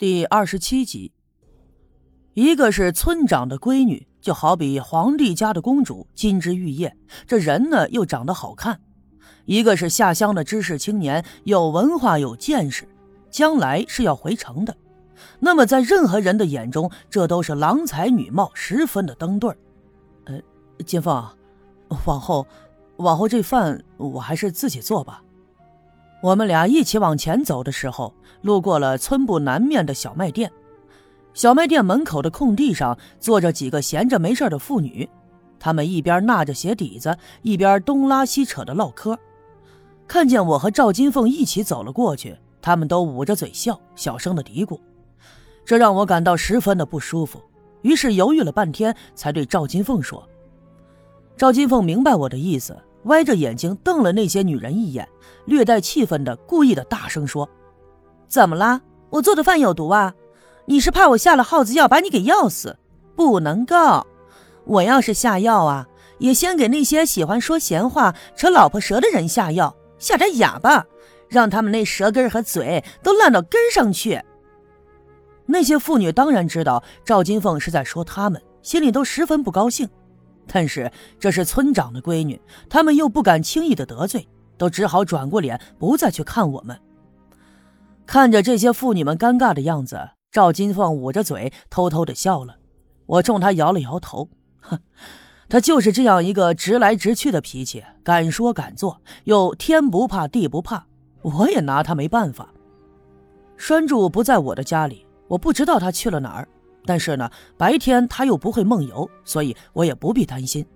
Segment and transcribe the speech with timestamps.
[0.00, 1.12] 第二十七集，
[2.32, 8.76] 一个是村长的闺女，就好比皇帝家的公主，金枝玉叶，这人呢又长得好看；
[9.44, 12.88] 一个是下乡的知识青年，有文化有见识，
[13.30, 14.74] 将来是要回城的。
[15.38, 19.54] 那么在任何人的眼中，这都是郎才女貌，十分的登对
[20.24, 20.40] 呃，
[20.86, 21.22] 金凤，
[22.06, 22.46] 往后，
[22.96, 25.22] 往后这饭我还是自己做吧。
[26.22, 28.12] 我们俩一起往前走的时候，
[28.42, 30.50] 路过了村部南面的小卖店。
[31.32, 35.08] 小卖店门口的空地上坐着几个闲着没事的妇女，
[35.58, 39.18] 她们一边纳着鞋底子，一边东拉西扯的唠嗑。
[40.06, 44.78] 看见我和赵金凤一起走了过去，她们都捂着嘴笑，小声的嘀咕，
[45.64, 47.40] 这让我感到十分的不舒服。
[47.80, 50.28] 于是犹豫了半天，才对赵金凤说
[51.38, 55.08] ：“赵金凤，明白我的意思。”歪着眼睛瞪了那些女人一眼，
[55.44, 57.48] 略带气愤的故意的大声说
[58.28, 58.80] ：“怎么啦？
[59.10, 60.14] 我做的饭有毒啊？
[60.66, 62.78] 你是怕我下了耗子药把你给药死？
[63.16, 64.06] 不能够！
[64.64, 70.86] 我要是下药啊，也先给那些喜欢说闲话、扯老婆舌的人下药，下点哑巴，
[71.28, 74.22] 让他们那舌根和嘴都烂到根上去。”
[75.46, 79.88] 那些妇女当然知道赵金凤是在说他们，心里都十分不高兴。
[80.52, 84.26] 但是这是村长的闺女，他们又不敢轻易的得罪，
[84.58, 86.76] 都只好转过脸，不再去看我们。
[88.04, 92.56] 看着这些妇女们尴尬的样子，赵金凤捂着嘴，偷偷的笑了。
[93.06, 94.28] 我冲他摇了摇头，
[94.60, 94.80] 哼，
[95.48, 100.84] 他就是这样一个直来直去的脾气，敢说敢做，又天不怕地不怕，
[101.22, 102.52] 我也拿他没办法。
[103.56, 106.48] 栓柱不在我的家里，我不知道他去了哪儿。
[106.90, 110.66] 但是呢，白天他又不会梦游，所以我也不必担心。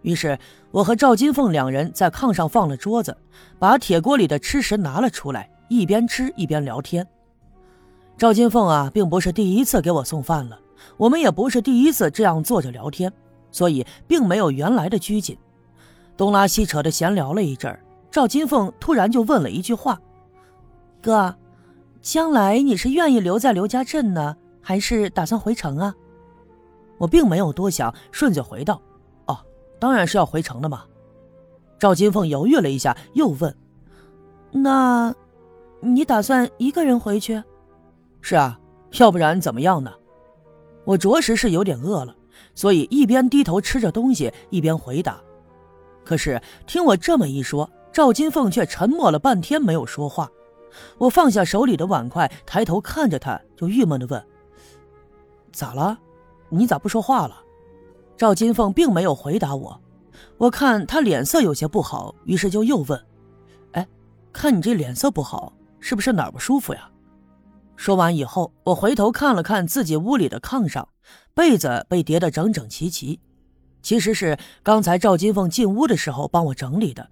[0.00, 0.38] 于是，
[0.70, 3.14] 我和赵金凤两人在炕上放了桌子，
[3.58, 7.06] 把铁锅里的吃食拿了出来，一边吃一边聊天。
[8.16, 10.58] 赵金凤啊，并不是第一次给我送饭了，
[10.96, 13.12] 我们也不是第一次这样坐着聊天，
[13.52, 15.36] 所以并没有原来的拘谨。
[16.16, 20.00] 东拉西扯的闲聊了一阵儿，赵金凤突然就问了一句话
[21.02, 21.36] ：“哥，
[22.00, 25.94] 将来你是愿意留在刘家镇呢？”还是打算回城啊？
[26.98, 28.80] 我并没有多想，顺嘴回道
[29.26, 29.38] ：“哦，
[29.78, 30.84] 当然是要回城的嘛。”
[31.78, 33.54] 赵金凤犹豫了一下，又问
[34.52, 35.14] ：“那，
[35.80, 37.42] 你打算一个人回去
[38.20, 38.60] ？”“是啊，
[38.98, 39.92] 要不然怎么样呢？”
[40.84, 42.14] 我着实是有点饿了，
[42.54, 45.20] 所以一边低头吃着东西，一边回答。
[46.04, 50.28] 可是听我这么一说，赵金凤却沉默了半天，没有说话。
[50.98, 54.22] 我放下手里的碗筷，抬头看着他，就郁闷的问。
[55.52, 55.98] 咋了？
[56.48, 57.36] 你咋不说话了？
[58.16, 59.80] 赵金凤并没有回答我，
[60.36, 63.00] 我看她脸色有些不好，于是就又问
[63.72, 63.86] ：“哎，
[64.32, 66.90] 看你这脸色不好，是不是哪儿不舒服呀？”
[67.76, 70.86] 说完以后，我回头看了看自己屋里的炕上，
[71.32, 73.18] 被子被叠得整整齐齐，
[73.80, 77.08] 其实是刚才赵金凤进屋的时候帮我整理的。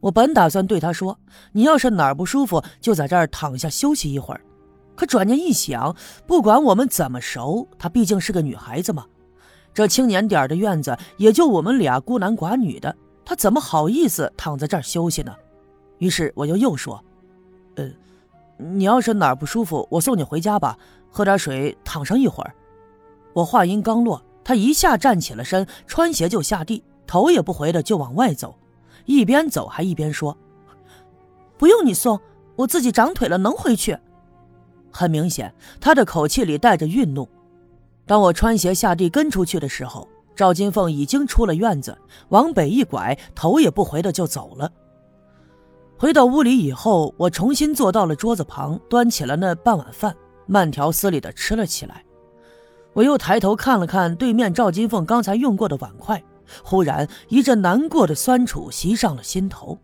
[0.00, 1.16] 我本打算对她说
[1.52, 4.40] ：“你要是哪儿不舒服，就在这儿躺下休息一会儿。”
[4.96, 5.94] 可转念一想，
[6.26, 9.04] 不管我们怎么熟，她毕竟是个女孩子嘛。
[9.72, 12.94] 这青年点的院子也就我们俩孤男寡女的，
[13.24, 15.34] 她怎么好意思躺在这儿休息呢？
[15.98, 17.02] 于是我就又说
[17.74, 17.90] ：“呃，
[18.56, 20.78] 你要是哪儿不舒服，我送你回家吧，
[21.10, 22.54] 喝点水，躺上一会儿。”
[23.34, 28.56] 我话音刚落，她一下站起了身，穿鞋就下地，头也不回的就往外走，
[29.06, 30.36] 一边走还一边说
[31.58, 32.20] ：“不用你送，
[32.54, 33.98] 我自己长腿了，能回去。”
[34.96, 37.28] 很明显，他的口气里带着愠怒。
[38.06, 44.70] 当我穿鞋下地跟出去的时候，赵金凤已经出了院子，往北一拐，头也不回的就走了。
[45.98, 50.14] 回到屋里以后，我重新坐到了桌子旁，端起了那半碗饭，
[50.46, 52.04] 慢条斯理的吃了起来。
[52.92, 56.22] 我又抬头看了看对面赵金凤刚才用过的碗筷，
[56.62, 59.76] 忽然一阵难过的酸楚袭上了心头。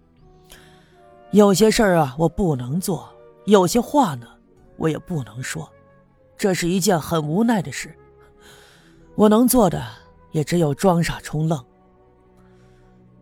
[1.32, 3.08] 有些事儿啊，我不能做；
[3.46, 4.26] 有些话呢。
[4.80, 5.70] 我也不能说，
[6.38, 7.94] 这是一件很无奈的事。
[9.14, 9.84] 我能做的
[10.32, 11.62] 也只有装傻充愣。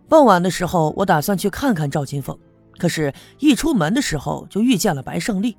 [0.08, 2.38] 傍晚的时候，我打算去看看赵金凤，
[2.78, 5.58] 可是，一出门的时候就遇见了白胜利。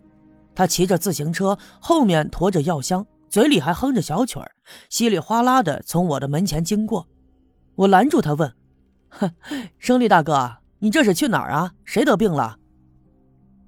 [0.56, 4.50] 他骑着自行车，后面驮着药箱，嘴里还哼着小曲儿，
[4.90, 7.06] 稀里哗啦的从我的门前经过。
[7.76, 8.54] 我拦住他问
[9.10, 9.30] ：“哼，
[9.78, 11.74] 胜利大哥，你这是去哪儿啊？
[11.84, 12.58] 谁得病了？”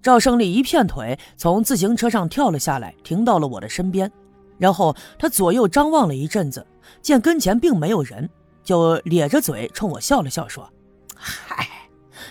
[0.01, 4.11] 赵胜利一片腿从自行车上跳了下来，停到了我的身边，
[4.57, 6.65] 然后他左右张望了一阵子，
[7.01, 8.29] 见跟前并没有人，
[8.63, 10.67] 就咧着嘴冲我笑了笑，说
[11.15, 11.67] ：“嗨，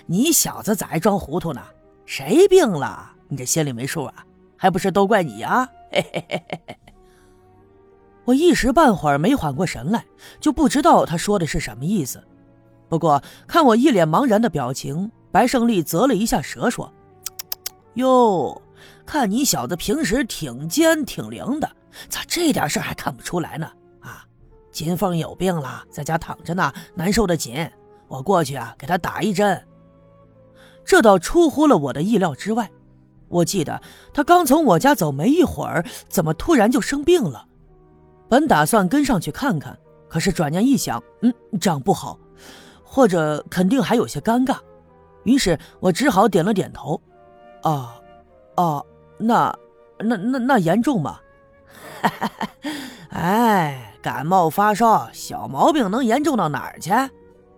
[0.06, 1.62] 你小子咋还装糊涂呢？
[2.06, 3.12] 谁病了？
[3.28, 4.14] 你这心里没数啊？
[4.56, 5.68] 还不是都怪你啊？
[5.92, 6.76] 嘿 嘿嘿嘿嘿。
[8.24, 10.04] 我一时半会儿没缓过神来，
[10.40, 12.22] 就不知道他说的是什么意思。
[12.88, 16.92] 不过看我一脸茫然的表情，白胜利啧了一下舌，说
[17.94, 18.60] ：“哟，
[19.04, 21.68] 看你小子平时挺尖挺灵的，
[22.08, 23.70] 咋这点事还看不出来呢？
[24.00, 24.24] 啊，
[24.70, 27.68] 金凤有病了，在家躺着呢，难受的紧。
[28.08, 29.60] 我过去啊，给他打一针。
[30.84, 32.70] 这倒出乎了我的意料之外。
[33.28, 33.80] 我记得
[34.12, 37.46] 他刚从我家走没一会儿，怎么突然就生病了？”
[38.28, 39.76] 本打算跟上去看看，
[40.08, 42.18] 可是转念一想，嗯，这样不好，
[42.82, 44.58] 或者肯定还有些尴尬，
[45.24, 47.00] 于是我只好点了点头。
[47.62, 48.00] 啊，
[48.56, 48.82] 啊，
[49.18, 49.58] 那，
[49.98, 51.20] 那那那严重吗？
[53.10, 56.90] 哎，感冒发烧，小毛病能严重到哪儿去？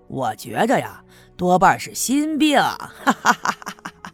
[0.08, 1.02] 我觉着呀，
[1.36, 2.58] 多半是心病。
[2.58, 3.54] 哈哈哈哈
[4.02, 4.12] 哈！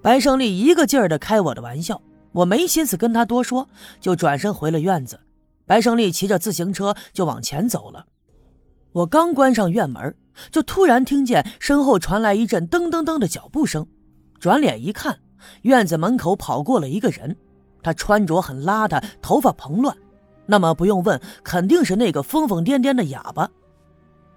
[0.00, 2.00] 白胜利一个劲儿的开我的玩笑。
[2.32, 3.68] 我没心思跟他多说，
[4.00, 5.18] 就转身回了院子。
[5.66, 8.06] 白胜利骑着自行车就往前走了。
[8.92, 10.14] 我刚关上院门，
[10.50, 13.86] 就突然听见身后传来一阵噔噔噔的脚步声。
[14.38, 15.18] 转脸一看，
[15.62, 17.36] 院子门口跑过了一个人。
[17.82, 19.96] 他穿着很邋遢，头发蓬乱。
[20.44, 23.48] 那么不用问，肯定是那个疯疯癫癫的哑巴。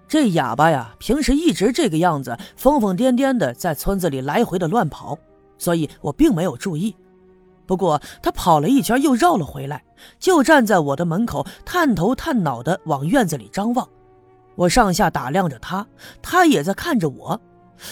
[0.08, 5.18] 这哑巴呀，平时一直这个样子，疯疯癫癫的在村子里来回的乱跑，
[5.56, 6.94] 所以我并没有注意。
[7.66, 9.84] 不过他跑了一圈，又绕了回来，
[10.18, 13.88] 就站在我的门口，探头探脑的往院子里张望。
[14.56, 15.86] 我上下打量着他，
[16.20, 17.40] 他也在看着我。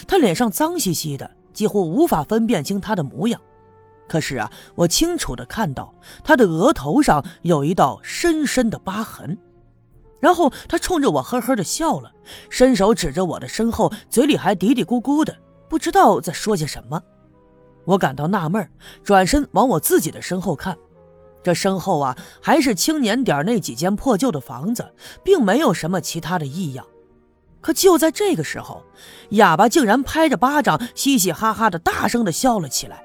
[0.08, 3.40] 他脸上脏兮兮的，几乎无法分辨清他的模样。
[4.06, 9.36] 可是啊，我清楚的看到他的额头上有一道深深的疤痕。
[10.20, 12.12] 然后他冲着我呵呵的笑了，
[12.48, 15.36] 伸手指着我的身后，嘴里还嘀嘀咕咕的，
[15.68, 17.02] 不知道在说些什么。
[17.84, 18.70] 我感到纳闷，
[19.02, 20.78] 转身往我自己的身后看，
[21.42, 24.94] 这身后啊，还是青年点那几间破旧的房子，
[25.24, 26.86] 并没有什么其他的异样。
[27.68, 28.82] 可就在这个时候，
[29.32, 33.04] 哑巴竟然拍着巴掌，嘻嘻哈哈的大声的笑了起来。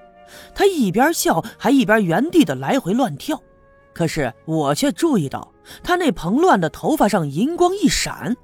[0.56, 3.38] 他一边笑，还一边原地的来回乱跳。
[3.94, 5.52] 可是我却注意到
[5.84, 8.38] 他那蓬乱的头发上银光一闪，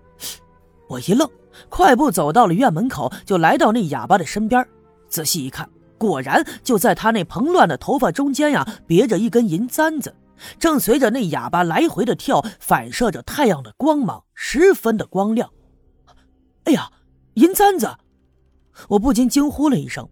[0.89, 1.25] 我一愣，
[1.69, 4.68] 快步走到了院门口，就来到那哑巴的身边，
[5.07, 5.69] 仔细一看。
[5.98, 10.13] 果然，就在他那蓬乱的头发中间呀，别着一根银簪子，
[10.60, 15.50] 正随着那哑巴来回的跳，反射着太阳的光芒，十分的光亮。
[16.69, 16.92] 哎呀，
[17.33, 17.98] 银簪子！
[18.89, 20.07] 我不禁惊呼了一声。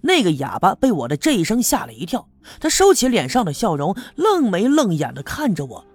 [0.00, 5.86] 那个哑巴被我的这一声吓了一跳，他收起脸上的笑容，愣眉愣眼的看着我。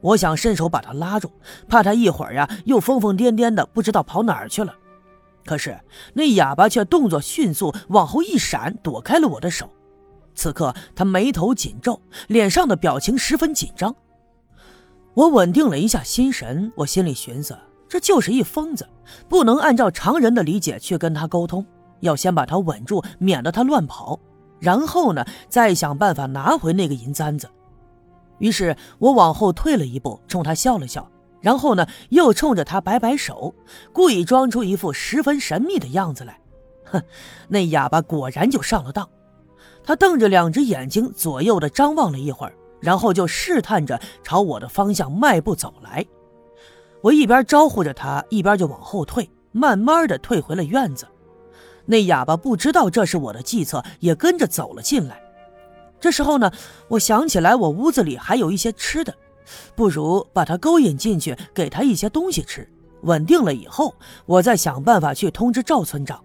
[0.00, 1.30] 我想伸手把他拉住，
[1.68, 4.74] 怕他一会儿呀又疯疯癫癫的，不知道跑哪儿去了。
[5.46, 5.78] 可是
[6.14, 9.70] 那哑巴却动作迅速，往后一闪，躲开了我的手。
[10.34, 13.94] 此刻他眉头紧皱，脸上的表情十分紧张。
[15.14, 17.56] 我稳定了一下心神，我心里寻思：
[17.88, 18.86] 这就是一疯子，
[19.28, 21.64] 不能按照常人的理解去跟他沟通，
[22.00, 24.18] 要先把他稳住，免得他乱跑。
[24.60, 27.48] 然后呢，再想办法拿回那个银簪子。
[28.38, 31.08] 于是我往后退了一步，冲他笑了笑。
[31.40, 33.54] 然后呢，又冲着他摆摆手，
[33.92, 36.38] 故意装出一副十分神秘的样子来。
[36.84, 37.00] 哼，
[37.46, 39.08] 那哑巴果然就上了当。
[39.84, 46.04] 他瞪着两只眼睛，左右的张望了一会儿，然后就试探着朝我的方向迈步走来。
[47.00, 51.06] 我一边招呼着他，一边就往后退，慢慢的退回了院子。
[51.86, 55.20] 那哑巴不知道这是我的计策，也跟着走了进来。
[56.00, 56.50] 这时候呢，
[56.88, 59.14] 我想起来我屋子里还有一些吃的。
[59.74, 62.68] 不如把他勾引进去，给他一些东西吃，
[63.02, 63.94] 稳定了以后，
[64.26, 66.22] 我再想办法去通知赵村长。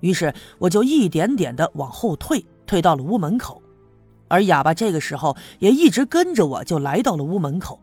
[0.00, 3.60] 于是我就一点点的往后退，退到了屋门口，
[4.28, 7.78] 而哑巴这个时候也一直跟着我，就来到了屋门口。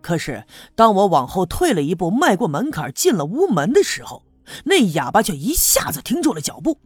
[0.00, 4.24] 可是当我往后退了一步，迈过门槛进了屋门的时候，
[4.64, 6.78] 那哑巴却一下子停住了脚步，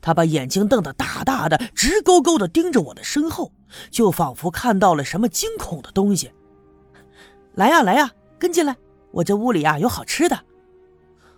[0.00, 3.52] 他把眼睛瞪得大大的，直勾勾的盯着我的身后，
[3.90, 6.30] 就仿佛看到了什么惊恐的东西。
[7.54, 8.76] 来呀来呀，跟进来！
[9.10, 10.38] 我这屋里啊有好吃的。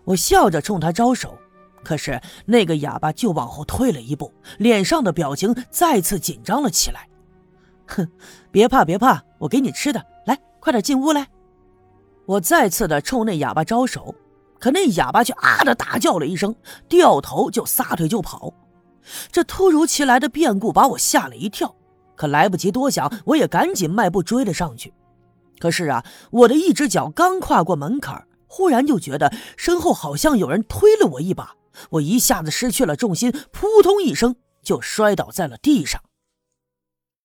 [0.05, 1.39] 我笑着冲他招手，
[1.83, 7.09] 可是那个哑巴就往后退了一步，脸上的表情再次紧张了起来。
[7.87, 8.07] 哼，
[8.51, 10.05] 别怕别怕，我给你吃的，
[10.63, 11.27] 快点进屋来！
[12.25, 14.15] 我再次的冲那哑巴招手，
[14.61, 16.55] 可那哑巴却啊的大叫了一声，
[16.89, 18.55] 掉头就撒腿就跑。
[19.33, 21.75] 这突如其来的变故把我吓了一跳，
[22.15, 24.95] 可来不及多想，我也赶紧迈步追了上去。
[25.59, 31.57] 可是啊，我的一只脚刚跨过门槛，忽然就觉得身后好像有人推了我一把，
[31.91, 36.01] 我一下子失去了重心，扑通一声就摔倒在了地上。